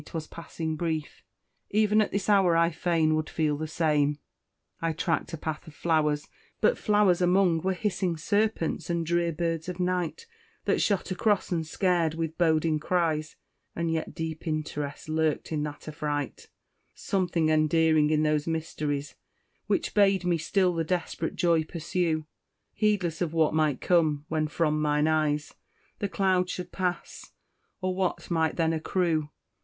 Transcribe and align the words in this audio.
'twas 0.03 0.25
passing 0.25 0.75
brief, 0.75 1.21
Even 1.69 2.01
at 2.01 2.09
this 2.11 2.27
hour 2.27 2.57
I 2.57 2.71
fain 2.71 3.13
would 3.13 3.29
feel 3.29 3.55
the 3.55 3.67
same! 3.67 4.17
I 4.81 4.93
track'd 4.93 5.31
a 5.35 5.37
path 5.37 5.67
of 5.67 5.75
flowers 5.75 6.27
but 6.59 6.75
flowers 6.75 7.21
among 7.21 7.61
Were 7.61 7.73
hissing 7.75 8.17
serpents 8.17 8.89
and 8.89 9.05
drear 9.05 9.31
birds 9.31 9.69
of 9.69 9.79
night, 9.79 10.25
That 10.65 10.81
shot 10.81 11.11
across 11.11 11.51
and 11.51 11.67
scared 11.67 12.15
with 12.15 12.35
boding 12.35 12.79
cries; 12.79 13.35
And 13.75 13.91
yet 13.91 14.15
deep 14.15 14.47
interest 14.47 15.07
lurked 15.07 15.51
in 15.51 15.61
that 15.65 15.87
affright, 15.87 16.49
Something 16.95 17.49
endearing 17.49 18.09
in 18.09 18.23
those 18.23 18.47
mysteries, 18.47 19.13
Which 19.67 19.93
bade 19.93 20.25
me 20.25 20.39
still 20.39 20.73
the 20.73 20.83
desperate 20.83 21.35
joy 21.35 21.63
pursue, 21.63 22.25
Heedless 22.73 23.21
of 23.21 23.33
what 23.33 23.53
might 23.53 23.81
come 23.81 24.25
when 24.29 24.47
from 24.47 24.81
mine 24.81 25.07
eyes 25.07 25.53
The 25.99 26.09
cloud 26.09 26.49
should 26.49 26.71
pass, 26.71 27.33
or 27.81 27.93
what 27.93 28.31
might 28.31 28.55
then 28.55 28.73
accrue. 28.73 29.29